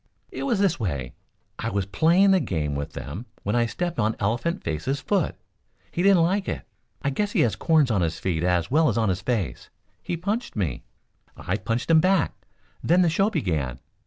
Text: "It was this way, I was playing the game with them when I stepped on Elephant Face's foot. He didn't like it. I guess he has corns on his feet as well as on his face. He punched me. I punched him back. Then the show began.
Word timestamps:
"It 0.31 0.45
was 0.47 0.57
this 0.57 0.79
way, 0.79 1.13
I 1.59 1.69
was 1.69 1.85
playing 1.85 2.31
the 2.31 2.39
game 2.39 2.73
with 2.73 2.93
them 2.93 3.27
when 3.43 3.55
I 3.55 3.67
stepped 3.67 3.99
on 3.99 4.15
Elephant 4.19 4.63
Face's 4.63 4.99
foot. 4.99 5.35
He 5.91 6.01
didn't 6.01 6.23
like 6.23 6.49
it. 6.49 6.63
I 7.03 7.11
guess 7.11 7.33
he 7.33 7.41
has 7.41 7.55
corns 7.55 7.91
on 7.91 8.01
his 8.01 8.17
feet 8.17 8.43
as 8.43 8.71
well 8.71 8.89
as 8.89 8.97
on 8.97 9.09
his 9.09 9.21
face. 9.21 9.69
He 10.01 10.17
punched 10.17 10.55
me. 10.55 10.81
I 11.37 11.55
punched 11.55 11.91
him 11.91 12.01
back. 12.01 12.33
Then 12.83 13.03
the 13.03 13.09
show 13.09 13.29
began. 13.29 13.77